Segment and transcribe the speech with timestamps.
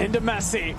[0.00, 0.76] into Messi.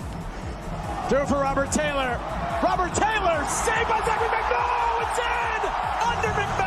[1.08, 2.18] Through for Robert Taylor.
[2.62, 5.02] Robert Taylor saved by Zachary McNall.
[5.02, 6.59] It's in under.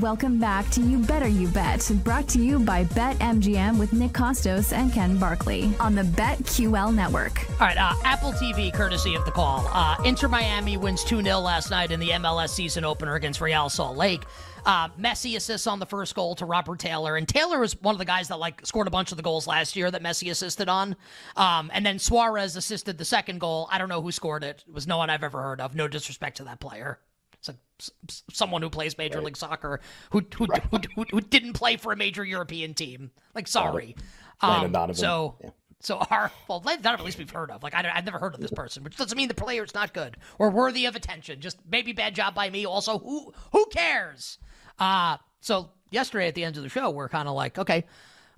[0.00, 4.72] Welcome back to You Better You Bet, brought to you by BetMGM with Nick Kostos
[4.72, 7.48] and Ken Barkley on the BetQL network.
[7.60, 9.70] All right, uh, Apple TV, courtesy of the call.
[9.72, 13.68] Uh, Inter Miami wins 2 0 last night in the MLS season opener against Real
[13.68, 14.24] Salt Lake.
[14.66, 18.00] Uh, Messi assists on the first goal to Robert Taylor, and Taylor was one of
[18.00, 20.68] the guys that like scored a bunch of the goals last year that Messi assisted
[20.68, 20.96] on.
[21.36, 23.68] Um, and then Suarez assisted the second goal.
[23.70, 24.64] I don't know who scored it.
[24.66, 25.76] It was no one I've ever heard of.
[25.76, 26.98] No disrespect to that player.
[27.48, 29.26] It's like someone who plays Major right.
[29.26, 30.62] League Soccer who who, right.
[30.70, 33.10] who, who, who, didn't play for a major European team.
[33.34, 33.96] Like, sorry.
[34.40, 35.36] Um, so.
[35.42, 35.50] Yeah.
[35.80, 37.62] So our well, that at least we've heard of.
[37.62, 40.16] Like I, have never heard of this person, which doesn't mean the player's not good
[40.38, 41.42] or worthy of attention.
[41.42, 42.64] Just maybe bad job by me.
[42.64, 44.38] Also, who who cares?
[44.78, 47.84] Uh so yesterday at the end of the show, we're kind of like, okay,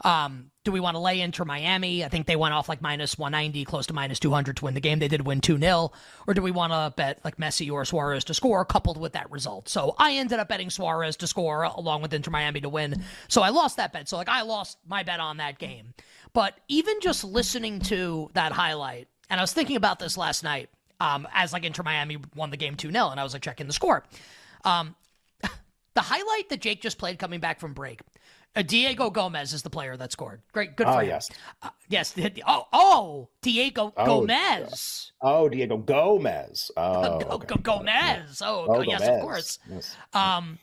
[0.02, 2.04] um, do we want to lay Inter Miami?
[2.04, 4.80] I think they went off like minus 190, close to minus 200 to win the
[4.80, 4.98] game.
[4.98, 5.92] They did win 2 0.
[6.26, 9.30] Or do we want to bet like Messi or Suarez to score coupled with that
[9.30, 9.68] result?
[9.68, 13.02] So I ended up betting Suarez to score along with Inter Miami to win.
[13.28, 14.08] So I lost that bet.
[14.08, 15.94] So like I lost my bet on that game.
[16.32, 20.68] But even just listening to that highlight, and I was thinking about this last night
[21.00, 23.66] um, as like Inter Miami won the game 2 0, and I was like checking
[23.66, 24.04] the score.
[24.64, 24.94] Um,
[25.94, 28.00] the highlight that Jake just played coming back from break
[28.62, 30.42] Diego Gomez is the player that scored.
[30.52, 31.08] Great, good for oh, him.
[31.08, 31.30] Yes,
[31.62, 32.14] uh, yes.
[32.46, 35.12] Oh, oh, Diego oh, Gomez.
[35.20, 36.70] Oh, Diego Gomez.
[36.76, 37.54] Oh, okay.
[37.62, 38.42] Gomez.
[38.44, 39.16] Oh, oh yes, Gomez.
[39.16, 39.58] of course.
[39.70, 39.96] Yes.
[40.14, 40.58] Um,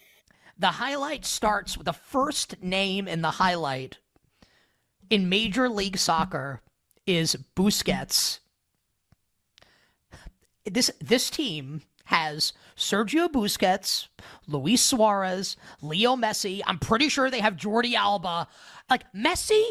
[0.57, 3.97] the highlight starts with the first name in the highlight
[5.09, 6.61] in Major League Soccer
[7.05, 8.39] is Busquets.
[10.65, 14.08] This this team has Sergio Busquets,
[14.47, 16.62] Luis Suarez, Leo Messi.
[16.66, 18.47] I'm pretty sure they have Jordi Alba.
[18.90, 19.64] Like Messi,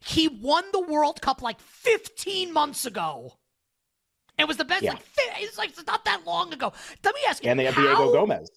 [0.00, 3.34] he won the World Cup like 15 months ago.
[4.38, 4.82] It was the best.
[4.82, 4.92] Yeah.
[4.92, 5.02] Like
[5.38, 6.72] it's like it's not that long ago.
[7.04, 7.50] Let me ask you.
[7.50, 8.50] And they have how, Diego Gomez.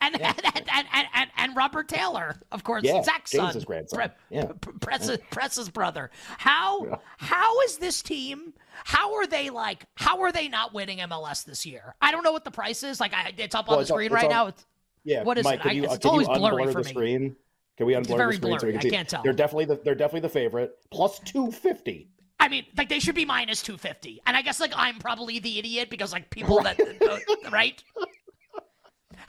[0.00, 0.32] And, yeah.
[0.36, 4.10] and, and, and, and, and, Robert Taylor, of course, yeah, Zach's James's son, grandson.
[4.30, 4.46] yeah.
[4.80, 6.10] Press's, Press's brother.
[6.38, 6.94] How yeah.
[7.18, 8.54] how is this team?
[8.84, 9.84] How are they like?
[9.94, 11.94] How are they not winning MLS this year?
[12.00, 12.98] I don't know what the price is.
[12.98, 14.46] Like, I, it's up well, on the screen right now.
[14.46, 14.64] It's,
[15.04, 15.62] yeah, what is Mike, it?
[15.64, 16.90] Can you, I, it's can always you blurry for the me.
[16.94, 17.36] Screen?
[17.76, 18.60] Can we unblur it's very the screen blurry.
[18.60, 19.22] so we can I can't tell.
[19.22, 20.78] They're definitely the they're definitely the favorite.
[20.90, 22.08] Plus two fifty.
[22.38, 25.40] I mean, like they should be minus two fifty, and I guess like I'm probably
[25.40, 27.84] the idiot because like people that uh, right.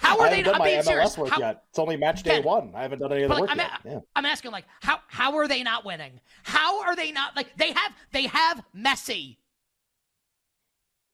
[0.01, 1.17] How are I they done my being MLS serious?
[1.17, 1.63] work How, yet.
[1.69, 2.73] It's only match day one.
[2.75, 3.72] I haven't done any of the like, work I'm, yet.
[3.85, 4.00] yeah.
[4.16, 6.19] I'm asking like how how are they not winning?
[6.44, 9.38] How are they not like they have they have Messi.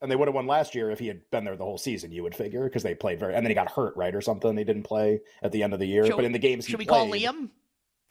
[0.01, 2.11] And they would have won last year if he had been there the whole season.
[2.11, 4.53] You would figure because they played very, and then he got hurt, right, or something.
[4.53, 6.05] They didn't play at the end of the year.
[6.05, 7.49] Should but in the games, should we played, call Liam?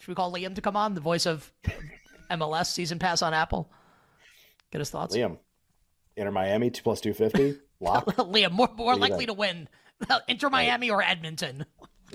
[0.00, 1.52] Should we call Liam to come on, the voice of
[2.30, 3.70] MLS season pass on Apple?
[4.72, 5.16] Get his thoughts.
[5.16, 5.38] Liam,
[6.16, 7.56] Inter Miami two plus two fifty.
[7.80, 9.68] Liam more more likely to win
[10.28, 11.64] Inter Miami or Edmonton.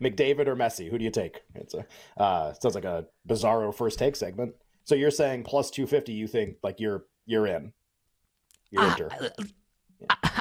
[0.00, 0.90] McDavid or Messi?
[0.90, 1.42] Who do you take?
[1.54, 1.86] It's a
[2.20, 4.54] uh, sounds like a bizarro first take segment.
[4.84, 6.12] So you're saying plus two fifty?
[6.12, 7.72] You think like you're you're in?
[8.70, 9.08] You're uh, Inter.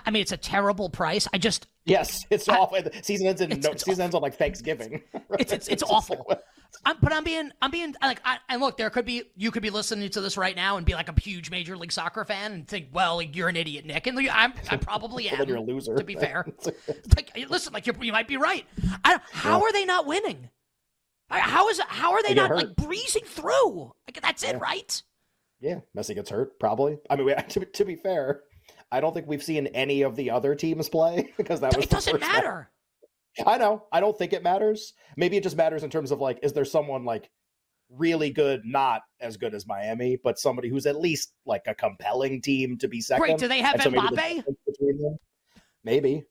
[0.05, 1.27] I mean, it's a terrible price.
[1.33, 2.79] I just yes, it's I, awful.
[3.01, 5.01] Season ends in it's, no, it's season ends on like Thanksgiving.
[5.39, 6.25] It's it's, it's awful.
[6.85, 9.61] I'm, but I'm being I'm being like I, and look, there could be you could
[9.61, 12.53] be listening to this right now and be like a huge Major League Soccer fan
[12.53, 15.47] and think, well, like, you're an idiot, Nick, and I'm I probably am.
[15.47, 15.95] you're a loser.
[15.95, 16.45] To be fair,
[17.15, 18.65] like, listen, like you might be right.
[19.03, 19.65] I, how yeah.
[19.65, 20.49] are they not winning?
[21.29, 23.93] How is how are they, they not like breezing through?
[24.07, 24.51] Like that's yeah.
[24.51, 25.03] it, right?
[25.59, 26.99] Yeah, Messi gets hurt probably.
[27.09, 28.41] I mean, to, to be fair,
[28.91, 31.91] I don't think we've seen any of the other teams play because that was it
[31.91, 32.69] doesn't matter.
[33.45, 33.85] I know.
[33.91, 34.93] I don't think it matters.
[35.15, 37.29] Maybe it just matters in terms of like, is there someone like
[37.89, 42.41] really good, not as good as Miami, but somebody who's at least like a compelling
[42.41, 43.25] team to be second.
[43.25, 43.37] Great.
[43.37, 44.35] Do they have so maybe Mbappe?
[44.35, 45.19] difference
[45.83, 46.23] Maybe.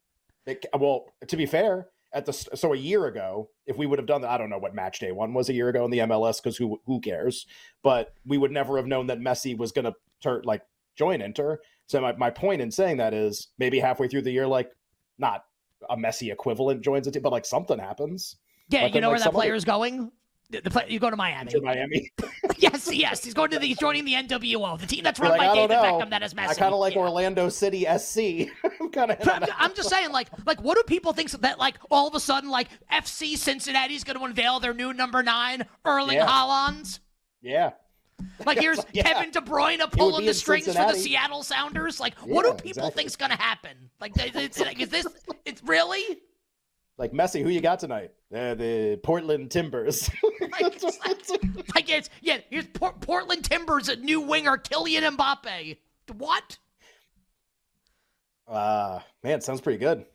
[0.46, 4.06] It- well, to be fair, at the so a year ago, if we would have
[4.06, 5.98] done that, I don't know what match day one was a year ago in the
[5.98, 7.46] MLS because who who cares?
[7.82, 10.62] But we would never have known that Messi was going to turn like
[10.96, 11.58] join Inter.
[11.86, 14.70] So my, my point in saying that is maybe halfway through the year, like
[15.18, 15.44] not
[15.88, 18.36] a Messi equivalent joins a team, but like something happens.
[18.68, 20.10] Yeah, But you then, know like, where that other- player is going?
[20.48, 21.50] The, the play, you go to Miami.
[21.50, 22.08] To Miami,
[22.58, 23.24] yes, yes.
[23.24, 23.66] He's going to the.
[23.66, 25.82] He's joining the NWO, the team that's run like, by David know.
[25.82, 26.10] Beckham.
[26.10, 26.48] That is Messi.
[26.50, 27.00] I kind of like Yeah.
[27.00, 28.48] Orlando City SC.
[28.80, 29.28] I'm kind of.
[29.28, 32.20] I'm, I'm just saying, like, like, what do people think that, like, all of a
[32.20, 36.28] sudden, like, FC Cincinnati's going to unveil their new number nine, Erling Yeah.
[36.28, 37.00] Haaland?
[37.42, 37.72] Yeah.
[38.44, 39.02] Like, here's Yeah.
[39.02, 42.00] Kevin De Bruyne pulling the in strings for the Seattle Sounders.
[42.00, 42.90] Like, what do people exactly.
[42.92, 43.76] think's going to happen?
[44.00, 45.06] Like, they- like, is this?
[45.44, 46.18] It's really?
[46.98, 48.10] Like Messi, who you got tonight?
[48.34, 50.08] Uh, the Portland Timbers.
[50.58, 52.38] Like, it's like, like it's yeah.
[52.48, 55.76] Here's Port- Portland Timbers, a new winger, Kylian Mbappe.
[56.16, 56.56] What?
[58.48, 60.06] Uh man, sounds pretty good.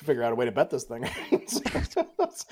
[0.00, 1.06] Should figure out a way to bet this thing.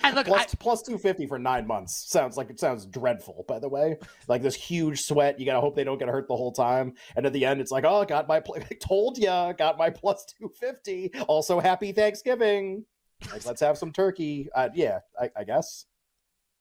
[0.02, 2.10] And look, plus, I- plus 250 for nine months.
[2.10, 3.96] Sounds like it sounds dreadful, by the way.
[4.26, 5.40] Like this huge sweat.
[5.40, 6.92] You gotta hope they don't get hurt the whole time.
[7.16, 10.26] And at the end, it's like, oh, got my pl- told ya, got my plus
[10.38, 11.12] 250.
[11.26, 12.84] Also, happy Thanksgiving.
[13.32, 14.50] Like, let's have some turkey.
[14.54, 15.86] Uh, yeah, I, I guess.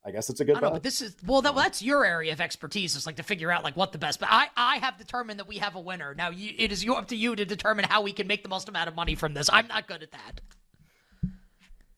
[0.06, 1.42] I guess it's a good don't know, but this is well.
[1.42, 2.96] That, well, that's your area of expertise.
[2.96, 4.22] Is like to figure out like what the best.
[4.22, 6.16] But I, I have determined that we have a winner.
[6.16, 8.48] Now you, it is you up to you to determine how we can make the
[8.48, 9.50] most amount of money from this.
[9.52, 10.40] I'm not good at that.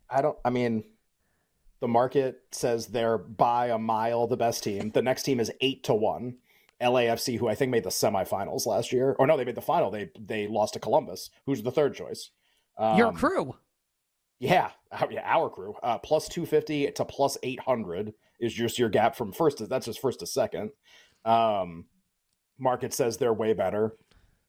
[0.09, 0.38] I don't.
[0.44, 0.83] I mean,
[1.79, 4.91] the market says they're by a mile the best team.
[4.91, 6.38] The next team is eight to one.
[6.81, 9.91] LAFC, who I think made the semifinals last year, or no, they made the final.
[9.91, 12.31] They they lost to Columbus, who's the third choice.
[12.79, 13.56] your Um, crew.
[14.39, 15.75] yeah, our, yeah, our crew.
[15.83, 19.57] Uh, plus two fifty to plus eight hundred is just your gap from first.
[19.57, 20.71] To, that's just first to second.
[21.25, 21.85] Um,
[22.57, 23.97] market says they're way better.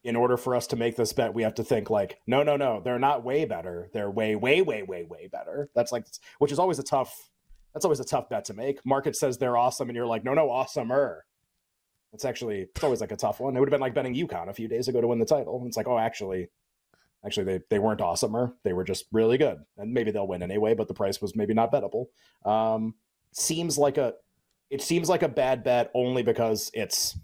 [0.02, 2.56] In order for us to make this bet, we have to think like, no, no,
[2.56, 3.90] no, they're not way better.
[3.92, 5.68] They're way, way, way, way, way better.
[5.74, 6.06] That's like,
[6.38, 7.14] which is always a tough.
[7.74, 8.84] That's always a tough bet to make.
[8.84, 11.20] Market says they're awesome, and you're like, no, no, awesomer.
[12.12, 13.56] It's actually, it's always like a tough one.
[13.56, 15.58] It would have been like betting UConn a few days ago to win the title.
[15.58, 16.48] And It's like, oh, actually,
[17.24, 18.54] Actually, they, they weren't awesomer.
[18.64, 19.58] They were just really good.
[19.76, 22.06] And maybe they'll win anyway, but the price was maybe not bettable.
[22.46, 22.94] Um,
[23.32, 24.14] seems like a
[24.70, 27.18] it seems like a bad bet only because it's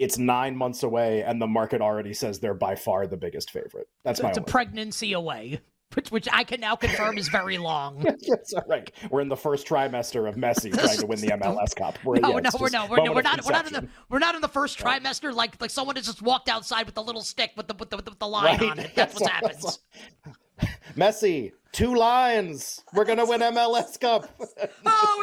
[0.00, 3.86] it's nine months away and the market already says they're by far the biggest favorite.
[4.04, 5.60] That's my It's a pregnancy away,
[5.94, 8.02] which which I can now confirm is very long.
[8.20, 8.90] yes, right.
[9.10, 11.98] We're in the first trimester of Messi trying to win the MLS Cup.
[12.02, 13.44] We're, No, yeah, no, we're no, we're, no, we're not.
[13.44, 15.34] We're not in the we're not in the first trimester.
[15.34, 17.96] Like like someone has just walked outside with the little stick with the with the,
[17.96, 18.70] with the line Right.
[18.70, 18.92] on it.
[18.94, 19.80] That's what happens.
[20.96, 22.82] Messi, two lines.
[22.94, 24.28] We're gonna win MLS Cup.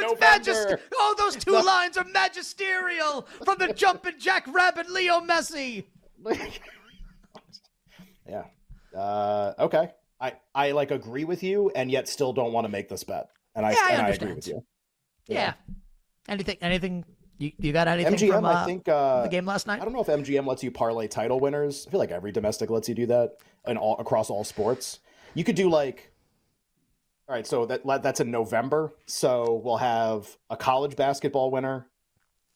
[0.05, 0.81] Oh, it's.
[0.93, 5.85] Oh, those two lines are magisterial from the jumping jack rabbit Leo Messi.
[8.29, 8.43] yeah.
[8.95, 9.91] Uh, okay.
[10.19, 13.29] I I like agree with you, and yet still don't want to make this bet.
[13.55, 14.63] And I Yeah, I and I agree with you.
[15.27, 15.53] Yeah.
[16.27, 16.57] Anything?
[16.61, 17.05] Anything?
[17.39, 19.79] You, you got anything MGM, from uh, I think uh, the game last night?
[19.79, 21.85] I don't know if MGM lets you parlay title winners.
[21.87, 24.99] I feel like every domestic lets you do that, and all across all sports.
[25.35, 26.11] You could do like,
[27.27, 27.45] all right.
[27.45, 28.93] So that that's in November.
[29.05, 31.87] So we'll have a college basketball winner,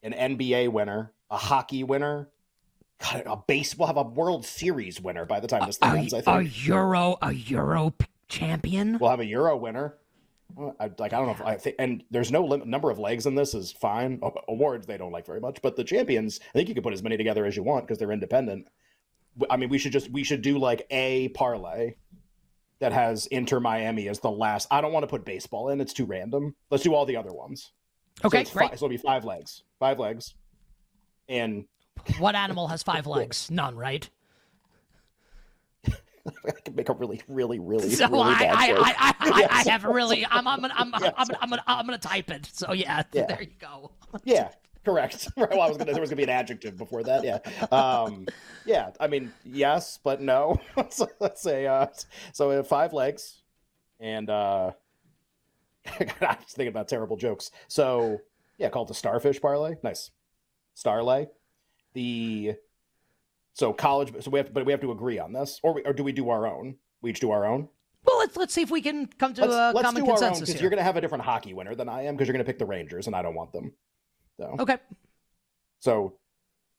[0.03, 2.29] an NBA winner, a hockey winner,
[3.00, 3.77] God, a base.
[3.77, 6.13] We'll have a World Series winner by the time this thing ends.
[6.13, 7.94] I think a Euro, a Euro
[8.30, 8.97] champion.
[8.99, 9.97] we'll have a Euro winner.
[10.80, 13.25] I, like I don't know if I think, and there's no lim- number of legs
[13.25, 14.21] in this is fine.
[14.49, 17.01] Awards they don't like very much, but the champions, I think you can put as
[17.04, 18.68] many together as you want because they're independent.
[19.49, 21.95] I mean, we should just we should do like a parlay
[22.81, 24.68] that has Inter Miami as the last.
[24.71, 26.56] I don't want to put baseball in; it's too random.
[26.69, 27.71] Let's do all the other ones.
[28.26, 28.71] Okay, so great.
[28.71, 30.33] Fi- so it'll be five legs, five legs,
[31.30, 31.66] and
[32.19, 33.50] What animal has five legs?
[33.52, 34.09] None, right?
[35.88, 38.80] I can make a really, really, really, So really I, bad I, joke.
[38.80, 40.26] I, I, I, I have really.
[40.30, 41.04] I'm, I'm, gonna, I'm, I'm.
[41.04, 42.47] I'm, gonna, I'm, gonna, I'm gonna type it.
[42.54, 43.26] So yeah, Yeah.
[43.26, 43.92] there you go.
[44.23, 44.50] Yeah,
[44.83, 45.28] correct.
[45.38, 47.23] Right, well, I was gonna there was gonna be an adjective before that.
[47.23, 47.40] Yeah,
[47.71, 48.28] um,
[48.66, 48.92] yeah.
[49.00, 50.59] I mean, yes, but no.
[50.90, 51.88] so let's say uh,
[52.33, 53.42] so we have five legs,
[54.00, 54.71] and uh,
[55.88, 57.52] I was thinking about terrible jokes.
[57.68, 58.19] So
[58.57, 59.76] yeah, call it the starfish parlay.
[59.83, 60.11] Nice,
[60.76, 61.28] starlay.
[61.94, 62.56] The
[63.54, 64.14] so college.
[64.21, 66.11] So we have, but we have to agree on this, or we, or do we
[66.11, 66.76] do our own?
[67.02, 67.68] We each do our own.
[68.06, 70.18] Well, let's let's see if we can come to Let's, a let's common do our
[70.18, 72.45] consensus because you're gonna have a different hockey winner than I am because you're gonna
[72.45, 73.73] pick the Rangers, and I don't want them.
[74.40, 74.78] So Okay.
[75.80, 76.14] So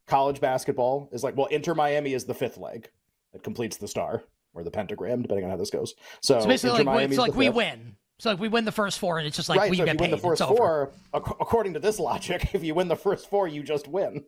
[0.07, 2.89] college basketball is like well, Inter Miami is the fifth leg
[3.33, 5.95] that completes the star or the pentagram, depending on how this goes.
[6.21, 7.55] So, So basically, Inter like, we, Miami's so like we fifth.
[7.57, 7.97] win.
[8.19, 9.71] So like we win the first four, and it's just like right.
[9.71, 10.19] we so if get you win paid.
[10.19, 13.63] the first four, ac- according to this logic, if you win the first four, you
[13.63, 14.25] just win.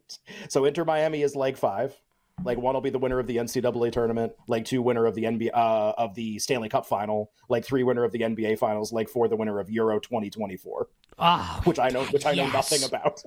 [0.48, 1.94] So Inter Miami is leg five.
[2.42, 4.32] Leg one will be the winner of the NCAA tournament.
[4.48, 7.30] like two, winner of the NBA uh, of the Stanley Cup final.
[7.48, 8.92] like three, winner of the NBA finals.
[8.92, 10.88] like four, the winner of Euro 2024,
[11.18, 12.52] Oh, which I know, which I know yes.
[12.52, 13.22] nothing about.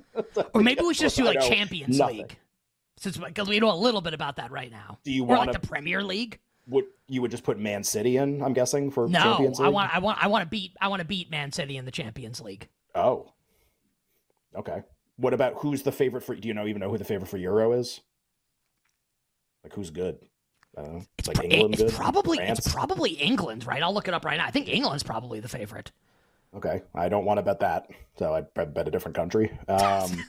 [0.53, 2.17] Or maybe we should just do like Champions nothing.
[2.17, 2.37] League,
[2.97, 4.99] since because we know a little bit about that right now.
[5.03, 6.39] Do you wanna- like the Premier League?
[6.69, 8.43] Would you would just put Man City in?
[8.43, 9.67] I'm guessing for No, Champions League.
[9.67, 11.85] I want, I want, I want to beat, I want to beat Man City in
[11.85, 12.67] the Champions League.
[12.93, 13.31] Oh,
[14.53, 14.81] okay.
[15.15, 16.35] What about who's the favorite for?
[16.35, 18.01] Do you know even know who the favorite for Euro is?
[19.63, 20.19] Like who's good?
[20.75, 21.01] Know.
[21.17, 21.93] It's, like pro- England it's good?
[21.93, 22.59] probably, France?
[22.59, 23.81] it's probably England, right?
[23.81, 24.45] I'll look it up right now.
[24.45, 25.91] I think England's probably the favorite.
[26.55, 27.87] Okay, I don't want to bet that,
[28.17, 29.51] so I'd bet a different country.
[29.67, 30.23] Um,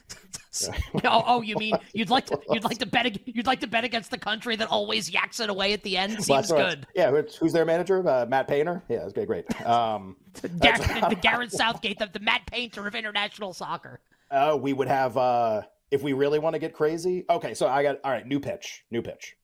[1.05, 3.85] oh, oh, you mean you'd like to, you'd like to bet, you'd like to bet
[3.85, 6.13] against the country that always yaks it away at the end?
[6.15, 6.87] Seems that's what- good.
[6.95, 8.07] Yeah, who's- who's their manager?
[8.07, 8.83] Uh, Matt Painter.
[8.89, 9.45] Yeah, okay, great.
[9.65, 10.17] Um,
[10.59, 14.01] Gar- the, the Gareth Southgate, the, the Matt Painter of international soccer.
[14.31, 17.25] uh, we would have uh, if we really want to get crazy.
[17.29, 18.27] Okay, so I got all right.
[18.27, 19.37] New pitch, new pitch.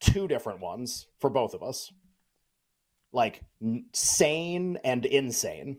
[0.00, 1.92] Two different ones for both of us.
[3.12, 3.42] Like
[3.92, 5.78] sane and insane.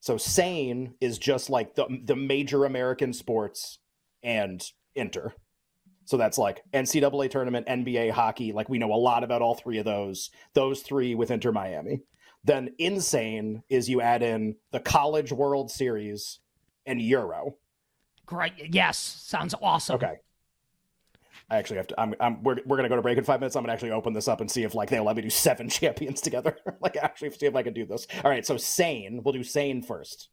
[0.00, 3.78] So sane is just like the the major American sports
[4.22, 4.62] and
[4.94, 5.32] inter.
[6.04, 8.52] So that's like NCAA tournament, NBA hockey.
[8.52, 10.30] Like we know a lot about all three of those.
[10.54, 12.02] Those three with Inter Miami.
[12.44, 16.40] Then insane is you add in the College World Series
[16.84, 17.56] and Euro.
[18.32, 18.52] Great.
[18.74, 19.96] Yes, sounds awesome.
[19.96, 20.16] Okay.
[21.50, 22.00] I actually have to.
[22.00, 22.14] I'm.
[22.18, 23.56] I'm we're, we're gonna go to break in five minutes.
[23.56, 25.68] I'm gonna actually open this up and see if like they'll let me do seven
[25.70, 26.56] champions together.
[26.80, 28.06] like actually see if I can do this.
[28.24, 28.46] All right.
[28.46, 29.20] So sane.
[29.22, 30.30] We'll do sane first.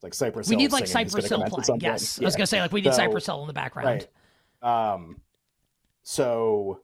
[0.00, 0.48] Like Cypress.
[0.48, 1.80] We need like singing is gonna Cypress Hill playing.
[1.80, 4.06] Yes, I was gonna say like we need So- Cypress Hill in the background.
[4.62, 4.92] Right.
[4.94, 5.20] Um.
[6.02, 6.82] So.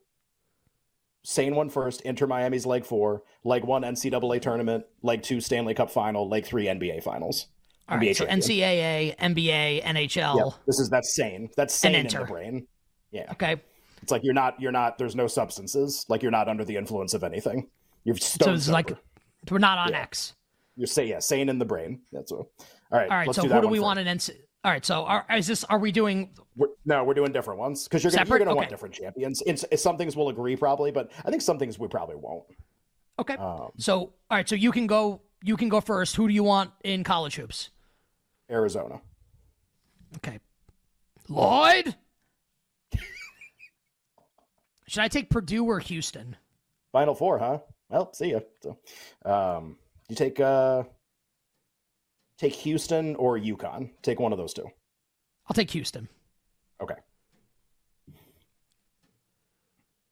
[1.26, 2.03] Sane one first.
[2.03, 3.23] Inter Miami's leg four.
[3.45, 4.85] Leg one NCAA tournament.
[5.03, 6.29] Leg two Stanley Cup final.
[6.29, 7.47] Leg three NBA finals.
[7.88, 8.26] All NBA right, so.
[8.26, 10.37] NCAA, NBA, NHL.
[10.37, 11.50] Yeah, this is that's sane.
[11.57, 12.67] That's sane in the brain.
[13.11, 13.31] Yeah.
[13.33, 13.57] Okay,
[14.03, 16.07] It's like you're not you're not there's no substances.
[16.09, 17.69] Like you're not under the influence of anything.
[18.05, 18.93] You're so it's like
[19.50, 20.00] we're not on Yeah.
[20.00, 20.35] X.
[20.76, 22.00] You're say yeah, sane in the brain.
[22.12, 22.41] That's what.
[22.41, 23.11] All right.
[23.11, 23.85] All right, so do who do we first.
[23.85, 24.31] want in NC?
[24.64, 25.62] All right, so are, is this?
[25.64, 26.31] Are we doing?
[26.57, 29.43] We're, no, we're doing different ones because you're gonna, you're gonna want different champions.
[29.45, 32.45] It's, it's some things we'll agree probably, but I think some things we probably won't.
[33.19, 35.21] Okay, Um, so all right, so you can go.
[35.45, 36.17] You can go first.
[36.17, 37.69] Who do you want in college hoops?
[38.51, 39.03] Arizona.
[40.17, 40.41] Okay,
[41.29, 41.95] Lloyd.
[44.89, 46.37] Should I take Purdue or Houston?
[46.93, 47.59] Final four, huh?
[47.91, 48.41] Well, see ya.
[48.63, 48.79] So,
[49.27, 49.77] um,
[50.09, 50.85] you take uh,
[52.39, 53.91] take Houston or UConn.
[54.01, 54.67] Take one of those two.
[55.47, 56.09] I'll take Houston.
[56.81, 56.97] Okay.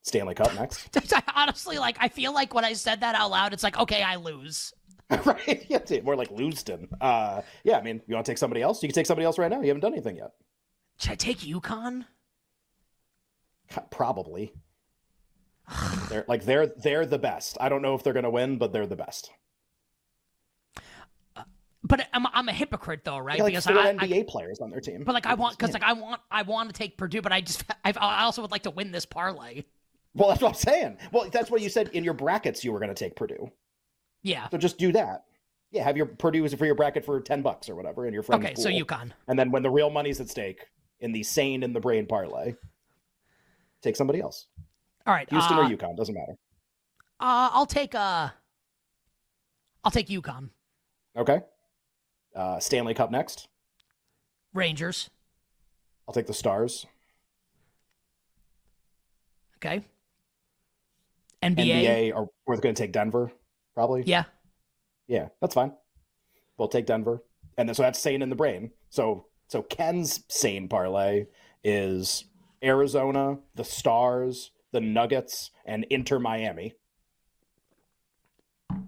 [0.02, 0.94] Stanley Cup next.
[1.34, 4.16] Honestly, like I feel like when I said that out loud, it's like okay, I
[4.16, 4.74] lose.
[5.24, 5.66] right?
[5.68, 6.88] Yeah, more like Lewiston.
[7.00, 8.82] Uh, yeah, I mean, you want to take somebody else?
[8.82, 9.60] You can take somebody else right now.
[9.60, 10.32] You haven't done anything yet.
[10.98, 12.04] Should I take UConn?
[13.90, 14.52] Probably.
[16.08, 17.56] they're like they're they're the best.
[17.60, 19.30] I don't know if they're gonna win, but they're the best.
[21.84, 23.38] But I'm, I'm a hypocrite though, right?
[23.38, 25.02] Got, like because four I, I, NBA players on their team.
[25.04, 27.40] but like I want, because like I want, I want to take Purdue, but I
[27.40, 29.64] just, I, I also would like to win this parlay.
[30.14, 30.98] well, that's what I'm saying.
[31.10, 32.64] Well, that's what you said in your brackets.
[32.64, 33.50] You were gonna take Purdue,
[34.22, 34.48] Yeah.
[34.48, 35.24] so just do that.
[35.70, 38.44] Yeah, have your Purdue for your bracket for ten bucks or whatever, and your friend's
[38.44, 38.80] Okay, so pool.
[38.84, 39.12] UConn.
[39.26, 40.66] and then when the real money's at stake
[41.00, 42.54] in the sane in the brain parlay,
[43.80, 44.46] take somebody else.
[45.06, 45.28] All right.
[45.30, 46.34] Houston uh, or UConn doesn't matter.
[47.18, 48.28] Uh, I'll take uh,
[49.82, 50.50] I'll take UConn.
[51.16, 51.40] Okay.
[52.36, 53.48] Uh, Stanley Cup next.
[54.54, 55.08] Rangers.
[56.06, 56.86] I'll take the Stars.
[59.56, 59.84] Okay.
[61.42, 61.56] NBA.
[61.56, 63.32] NBA, or we're going to take Denver,
[63.74, 64.02] probably.
[64.06, 64.24] Yeah.
[65.08, 65.72] Yeah, that's fine.
[66.58, 67.22] We'll take Denver,
[67.58, 68.70] and then so that's sane in the brain.
[68.90, 71.26] So so Ken's sane parlay
[71.64, 72.24] is
[72.62, 76.74] Arizona, the Stars, the Nuggets, and Inter Miami.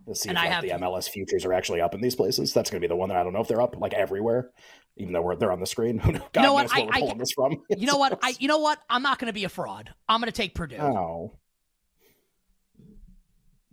[0.06, 2.14] Let's see And if I like, have- the MLS futures are actually up in these
[2.14, 2.52] places.
[2.52, 4.50] That's going to be the one that I don't know if they're up like everywhere,
[4.96, 5.96] even though we're, they're on the screen.
[6.32, 6.62] God know what?
[6.62, 7.62] knows where I- we're I- pulling this from.
[7.76, 8.18] You know what?
[8.22, 8.34] I.
[8.38, 8.78] You know what?
[8.88, 9.92] I'm not going to be a fraud.
[10.08, 10.76] I'm going to take Purdue.
[10.76, 11.38] Oh.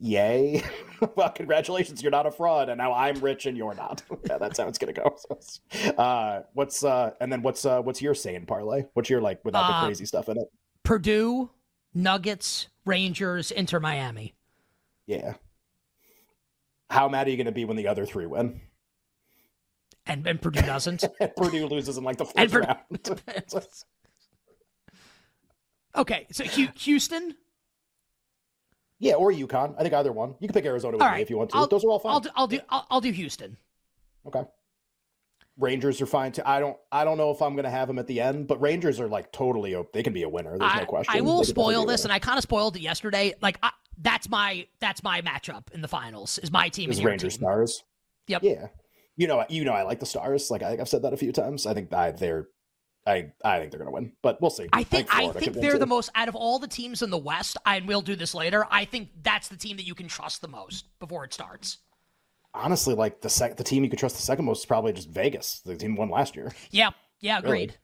[0.03, 0.63] Yay.
[1.15, 2.01] well, congratulations.
[2.01, 2.69] You're not a fraud.
[2.69, 4.01] And now I'm rich and you're not.
[4.29, 5.15] yeah, that's how it's to go.
[5.97, 8.83] Uh, what's, uh, and then what's, uh, what's your saying parlay?
[8.93, 10.47] What's your, like, without Uh, the crazy stuff in it?
[10.83, 11.51] Purdue,
[11.93, 14.33] Nuggets, Rangers, Inter Miami.
[15.05, 15.35] Yeah.
[16.89, 18.59] How mad are you going to be when the other three win?
[20.07, 21.03] And, and Purdue doesn't.
[21.19, 23.19] And Purdue loses in like the fourth round.
[25.95, 27.35] okay, so Houston.
[29.01, 29.73] Yeah, or UConn.
[29.79, 30.35] I think either one.
[30.39, 31.21] You can pick Arizona with All me right.
[31.23, 31.57] if you want to.
[31.57, 32.11] I'll, Those are all fine.
[32.13, 33.57] I'll do, I'll do, I'll, I'll do Houston.
[34.27, 34.43] Okay.
[35.57, 36.43] Rangers are fine too.
[36.45, 36.77] I don't.
[36.91, 39.07] I don't know if I'm going to have them at the end, but Rangers are
[39.07, 39.73] like totally.
[39.73, 40.55] op- They can be a winner.
[40.57, 41.15] There's I, no question.
[41.17, 42.13] I will They could definitely spoil this, and.
[42.13, 43.33] I kind of spoiled it yesterday.
[43.41, 46.37] Like I, that's my that's my matchup in the finals.
[46.37, 47.41] Is my team Is Rangers team.
[47.41, 47.83] Stars.
[48.27, 48.43] Yep.
[48.43, 48.67] Yeah.
[49.17, 49.43] You know.
[49.49, 49.73] You know.
[49.73, 50.51] I like the Stars.
[50.51, 51.65] Like I think I've said that a few times.
[51.65, 52.47] I think I, they're.
[53.07, 54.67] I I think they're going to win, but we'll see.
[54.71, 57.57] I think I think they're the most out of all the teams in the West.
[57.65, 58.65] And we'll do this later.
[58.69, 61.79] I think that's the team that you can trust the most before it starts.
[62.53, 65.09] honestly like the sec- the team you could trust the second most is probably just
[65.09, 65.61] Vegas.
[65.65, 66.51] The team won last year.
[66.69, 66.89] Yeah,
[67.21, 67.63] yeah, Really?
[67.63, 67.77] agreed,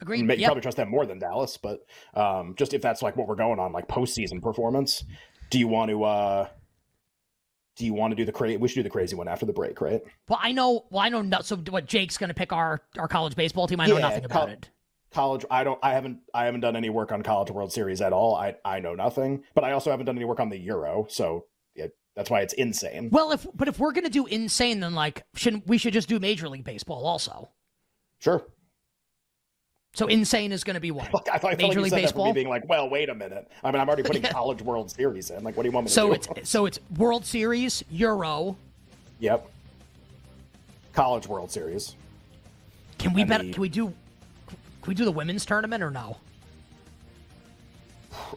[0.00, 0.18] agreed.
[0.18, 0.46] You may Yep.
[0.46, 1.80] probably trust them more than Dallas, but
[2.14, 5.04] um, just if that's like what we're going on, like postseason performance,
[5.50, 6.48] do you want to uh,
[7.80, 8.58] do you want to do the crazy?
[8.58, 10.02] We should do the crazy one after the break, right?
[10.28, 10.84] Well, I know.
[10.90, 11.22] Well, I know.
[11.22, 11.86] No, so what?
[11.86, 13.80] Jake's going to pick our our college baseball team.
[13.80, 14.70] I know Yeah, nothing about col- it.
[15.12, 18.12] College, I don't, I haven't, I haven't done any work on College World Series at
[18.12, 18.36] all.
[18.36, 21.46] I I know nothing, but I also haven't done any work on the Euro, so
[21.74, 23.08] yeah, that's why it's insane.
[23.10, 26.08] Well, if but if we're going to do insane, then like shouldn't we should just
[26.08, 27.48] do Major League Baseball also?
[28.20, 28.44] Sure.
[29.94, 31.06] So insane is going to be what?
[31.30, 32.32] I thought I Major like you League Baseball.
[32.32, 33.50] being like, well, wait a minute.
[33.64, 35.42] I mean, I'm already putting College World Series in.
[35.42, 36.00] Like, what do you want me to do?
[36.00, 38.56] So it's so it's World Series, Euro.
[39.18, 39.50] Yep.
[40.92, 41.96] College World Series.
[42.98, 43.40] Can we bet?
[43.40, 43.86] Can we do?
[44.46, 46.16] Can we do the women's tournament or no?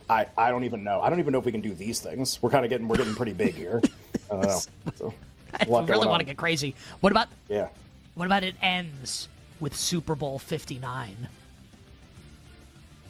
[0.10, 1.02] I, I don't even know.
[1.02, 2.42] I don't even know if we can do these things.
[2.42, 3.82] We're kind of getting we're getting pretty big here.
[4.32, 4.60] I don't know.
[4.96, 5.14] So,
[5.60, 6.76] I really want to get crazy.
[7.02, 7.70] What about Yeah.
[8.16, 9.30] what about it ends
[9.60, 11.28] with Super Bowl Fifty Nine?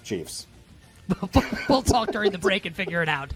[0.04, 0.48] Chiefs.
[1.70, 3.32] we'll talk during the break and figure it out.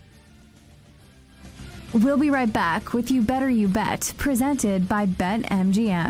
[1.94, 6.10] We'll be right back with You Better You Bet, presented by BetMGM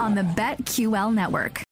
[0.00, 1.62] on the BetQL network.